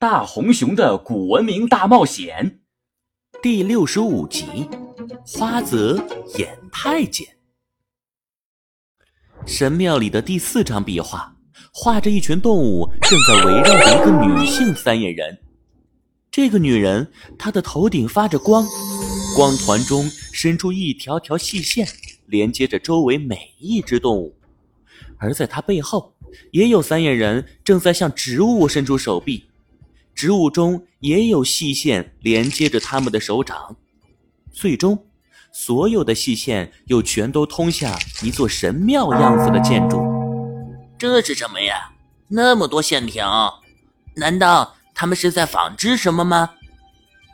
[0.00, 2.60] 大红熊的古文明大冒险
[3.42, 4.44] 第六十五集：
[5.26, 5.96] 花泽
[6.36, 7.26] 演太监。
[9.44, 11.34] 神庙里的第四张壁画，
[11.72, 15.36] 画着一群动物正在围绕着一个女性三眼人。
[16.30, 18.64] 这个女人，她的头顶发着光，
[19.34, 21.84] 光团中伸出一条条细线，
[22.26, 24.36] 连接着周围每一只动物。
[25.16, 26.14] 而在她背后，
[26.52, 29.47] 也有三眼人正在向植物伸出手臂。
[30.18, 33.76] 植物中也有细线连接着它们的手掌，
[34.50, 35.06] 最终，
[35.52, 40.02] 所有的细线又全都通向一座神庙样子的建筑。
[40.98, 41.92] 这是什么呀？
[42.26, 43.60] 那么多线条，
[44.16, 46.50] 难道他们是在纺织什么吗？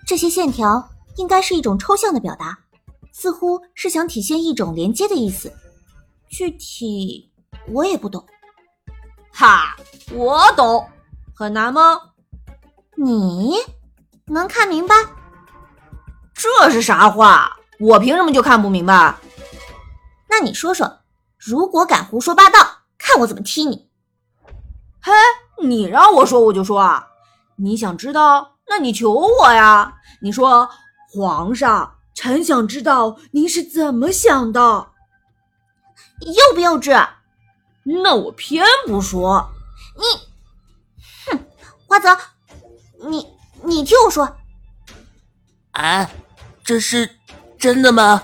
[0.06, 2.58] 这些线条应该是一种抽象的表达，
[3.12, 5.50] 似乎是想体现一种连接的意思。
[6.28, 7.30] 具体
[7.68, 8.22] 我也不懂。
[9.32, 9.74] 哈，
[10.12, 10.86] 我懂，
[11.34, 11.98] 很难吗？
[12.96, 13.56] 你
[14.26, 14.94] 能看明白？
[16.34, 17.56] 这是啥话？
[17.80, 19.16] 我凭什么就看不明白？
[20.28, 21.00] 那你说说，
[21.38, 22.58] 如果敢胡说八道，
[22.98, 23.88] 看我怎么踢你！
[25.00, 25.12] 嘿，
[25.62, 27.06] 你让我说我就说啊！
[27.56, 29.94] 你想知道，那你求我呀！
[30.22, 30.68] 你说，
[31.12, 34.60] 皇上，臣想知道您是怎么想的，
[36.20, 37.08] 幼不幼稚？
[38.02, 39.50] 那我偏不说。
[39.96, 40.02] 你，
[41.26, 41.46] 哼，
[41.86, 42.33] 花泽。
[43.08, 43.26] 你
[43.62, 44.36] 你听我说，
[45.72, 46.10] 啊，
[46.64, 47.18] 这是
[47.58, 48.22] 真的吗？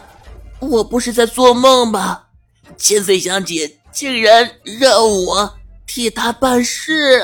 [0.61, 2.29] 我不是在做梦吧？
[2.77, 7.23] 千岁小姐竟然让我替她办事，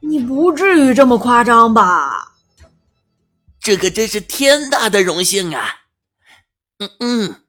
[0.00, 2.34] 你不至于这么夸张吧？
[3.60, 5.82] 这可真是天大的荣幸啊！
[6.78, 7.42] 嗯嗯，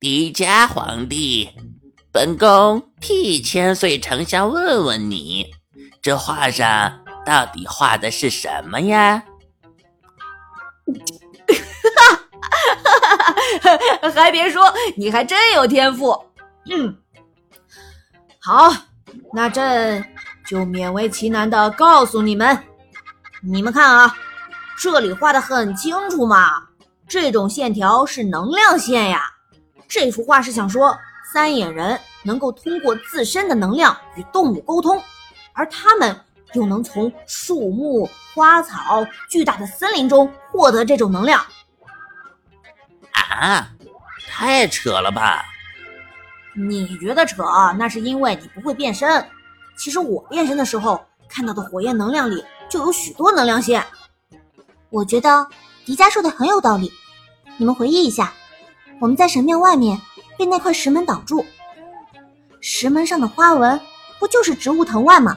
[0.00, 1.50] 迪迦皇帝，
[2.10, 5.54] 本宫替千岁丞相问问你，
[6.02, 7.05] 这画上。
[7.26, 9.20] 到底画的是什么呀？
[14.14, 16.24] 还别说，你还真有天赋。
[16.70, 16.96] 嗯，
[18.40, 18.72] 好，
[19.32, 20.02] 那朕
[20.46, 22.58] 就勉为其难的告诉你们，
[23.42, 24.16] 你们看啊，
[24.78, 26.68] 这里画的很清楚嘛，
[27.06, 29.30] 这种线条是能量线呀。
[29.86, 30.96] 这幅画是想说，
[31.32, 35.02] 三眼人能够通过自身的能量与动物沟通，
[35.52, 36.18] 而他们。
[36.56, 41.44] 又能从树木、花草、巨大的森林中获得这种能量
[43.12, 43.68] 啊！
[44.28, 45.44] 太扯了吧！
[46.54, 47.44] 你觉得扯，
[47.78, 49.28] 那是因为你不会变身。
[49.76, 53.84] 其实我变身的时候看到的火焰能量里就有许多能量线。
[54.88, 55.46] 我觉得
[55.84, 56.90] 迪迦说的很有道理。
[57.58, 58.32] 你们回忆一下，
[59.00, 60.00] 我们在神庙外面
[60.38, 61.44] 被那块石门挡住，
[62.62, 63.78] 石门上的花纹
[64.18, 65.36] 不就是植物藤蔓吗？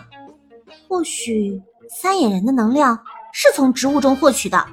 [0.89, 2.99] 或许三眼人的能量
[3.31, 4.65] 是从植物中获取的。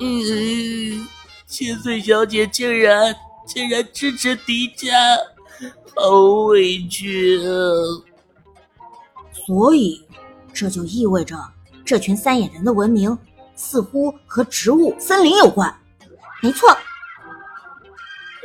[0.00, 1.06] 嗯，
[1.46, 3.14] 千岁小姐竟然
[3.46, 4.90] 竟然支持迪迦，
[5.94, 6.10] 好
[6.48, 7.52] 委屈啊！
[9.46, 10.04] 所以
[10.52, 11.38] 这就意味着
[11.84, 13.16] 这群三眼人的文明
[13.54, 15.72] 似乎和植物、森林有关。
[16.42, 16.76] 没错。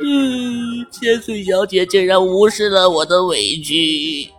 [0.02, 4.30] 嗯，千岁小姐竟然无视了我的委屈。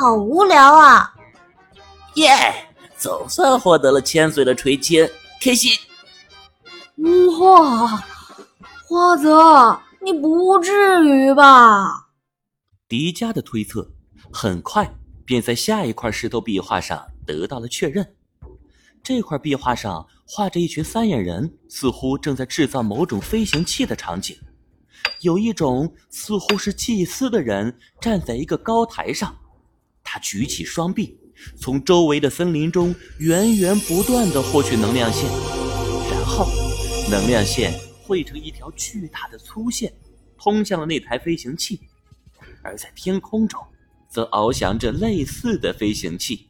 [0.00, 1.14] 好无聊啊！
[2.14, 2.34] 耶，
[2.96, 5.06] 总算获得了千岁的垂青，
[5.42, 5.70] 开心！
[7.38, 8.02] 哇，
[8.88, 12.08] 花泽，你不至于吧？
[12.88, 13.86] 迪迦的推测
[14.32, 14.90] 很快
[15.26, 18.14] 便在下一块石头壁画上得到了确认。
[19.02, 24.34] 这块壁画上画着一群三眼人，似乎正在制造某种飞行器的场景。
[25.20, 29.36] 有一种似乎是祭司的人站在一个高台上。
[30.12, 31.16] 他举起双臂，
[31.56, 35.30] 从周围的森林中源源不断的获取能量线，
[36.10, 36.50] 然后，
[37.08, 37.72] 能量线
[38.02, 39.92] 汇成一条巨大的粗线，
[40.36, 41.78] 通向了那台飞行器。
[42.60, 43.62] 而在天空中，
[44.08, 46.49] 则翱翔着类似的飞行器。